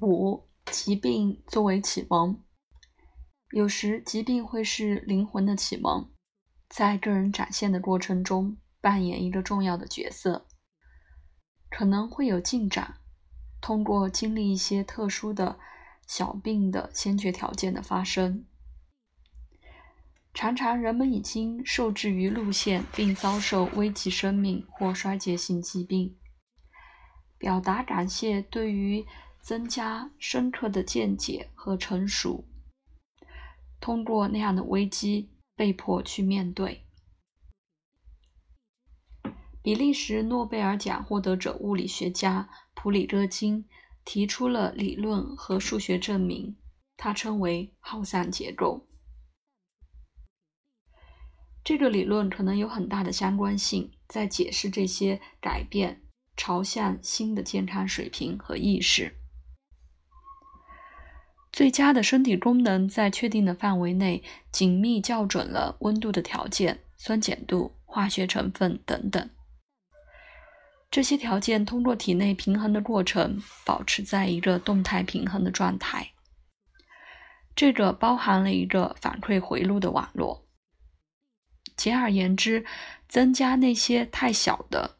[0.00, 2.42] 五、疾病作为启蒙，
[3.50, 6.10] 有时疾病会是灵魂的启蒙，
[6.68, 10.46] 在个人展现的过程中扮演一个重要的角色，
[11.68, 12.96] 可能会有进展。
[13.60, 15.58] 通过经历一些特殊的
[16.06, 18.46] 小病的先决条件的发生，
[20.32, 26.16] 常常人们已经受制于路线，并遭受危及生命或衰竭性疾病。
[27.36, 29.04] 表达感谢对于
[29.40, 32.44] 增加深刻的见解和成熟。
[33.80, 36.84] 通过那样的危机，被迫去面对。
[39.62, 43.66] 比利时诺贝尔奖获得者物理学家普里戈金
[44.04, 46.56] 提出了理论和数学证明，
[46.96, 48.86] 他称为耗散结构。
[51.62, 56.02] 这个理论可能有很大的相关性，在解释这些改变
[56.36, 59.19] 朝向新的健康水平和意识。
[61.60, 69.28] 最佳的身体功能在确定的范围内紧密校准了温度的条件、酸碱度、化学成分等等。
[70.90, 76.12] 这些条件通过体内平衡的过程，保持在一个动态平衡的状态。
[77.54, 80.46] 这个包含了一个反馈回路的网络。
[81.76, 82.64] 简而言之，
[83.06, 84.96] 增加那些太小的，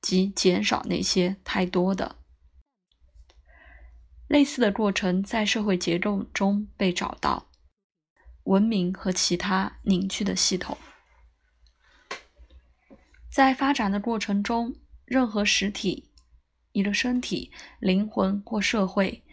[0.00, 2.16] 及减少那些太多的。
[4.30, 7.48] 类似的过程在社会结构中被找到。
[8.44, 10.78] 文明和其他凝聚的系统，
[13.28, 14.76] 在发展的过程中。
[15.04, 16.08] 任何实体，
[16.70, 19.24] 一个身体、灵魂或社会，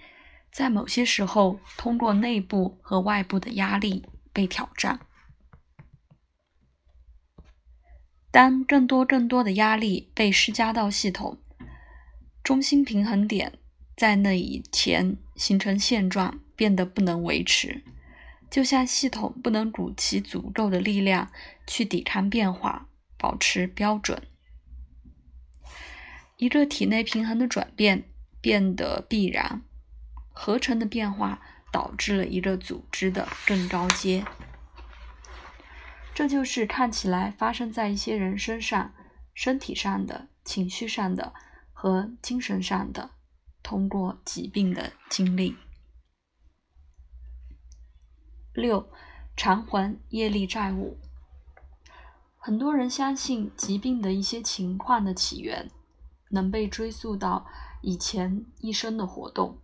[0.51, 4.03] 在某些时候通过内部和外部的压力
[4.33, 4.99] 被挑战。
[8.31, 11.37] 当更多更多的压力被施加到系统，
[12.43, 13.59] 中心平衡点
[13.97, 17.83] 在那以前形成现状，变得不能维持，
[18.49, 21.31] 就像系统不能鼓起足够的力量
[21.65, 22.87] 去抵抗变化，
[23.17, 24.21] 保持标准。
[26.37, 28.03] 一个体内平衡的转变
[28.39, 29.63] 变得必然，
[30.31, 31.41] 合成的变化
[31.71, 34.23] 导致了一个组织的更高阶。
[36.13, 38.93] 这就是看起来发生在一些人身上、
[39.33, 41.33] 身体上的、情绪上的
[41.73, 43.16] 和精神上的
[43.67, 45.57] 通过疾病的经历。
[48.53, 48.89] 六，
[49.35, 50.97] 偿还业力债务。
[52.37, 55.69] 很多人相信疾病的一些情况的起源。
[56.29, 57.45] 能被追溯到
[57.81, 59.59] 以前一生的活动，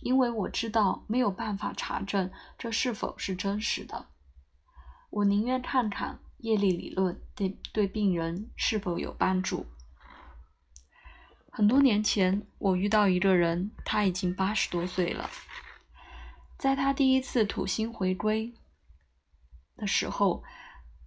[0.00, 4.06] 因为我知道没有办法查证这是否是真实的。
[5.08, 9.66] 我宁愿看看业力理论对对病人是否有帮助。
[11.58, 15.28] 很多年前，我遇到一个人，他已经八十多岁了。
[16.56, 18.54] 在他第一次土星回归
[19.76, 20.44] 的时候，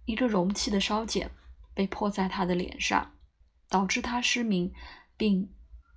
[0.04, 1.30] 一个容器的烧碱
[1.72, 3.12] 被泼在他的脸上。
[3.70, 4.74] 导致他失明，
[5.16, 5.50] 并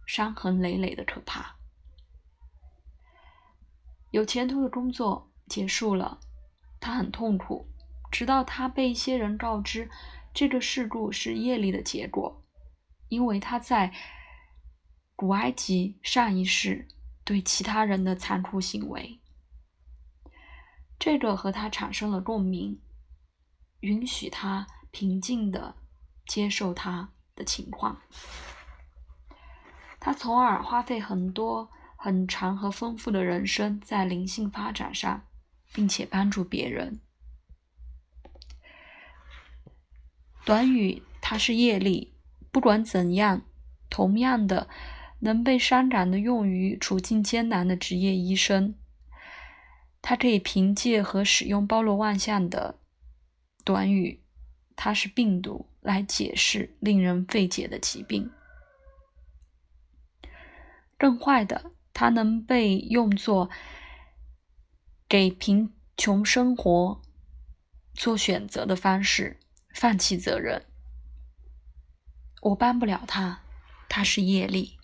[0.07, 1.57] 伤痕累累的可怕。
[4.11, 6.21] 有前途的工作结束了，
[6.79, 7.67] 他很痛苦。
[8.09, 9.89] 直到他被一些人告知，
[10.33, 12.41] 这个事故是业力的结果，
[13.09, 13.93] 因为他在
[15.15, 16.87] 古埃及上一世
[17.23, 19.19] 对其他人的残酷行为。
[20.99, 22.79] 这个和他产生了共鸣，
[23.79, 25.75] 允许他平静的
[26.25, 27.11] 接受他。
[27.37, 28.01] 的情况，
[29.99, 35.27] 他从而花费很多、很长和丰富的人生在灵性发展上，
[35.73, 37.01] 并且帮助别人。
[40.45, 42.13] 短语，它是业力。
[42.53, 43.41] 不管怎样，
[43.89, 44.69] 同样的
[45.19, 48.75] 能被伤感的用于处境艰难的职业医生，
[50.01, 52.79] 他可以凭借和使用包罗万象的
[53.63, 54.21] 短语，
[54.75, 55.67] 它是病毒。
[55.85, 58.31] 来解释令人费解的疾病。
[60.97, 63.51] 更坏的，它能被用作
[65.07, 66.99] 给贫穷生活
[67.93, 69.39] 做选择的方式，
[69.75, 70.65] 放弃责任。
[72.41, 73.43] 我帮不了他，
[73.87, 74.74] 他是业力。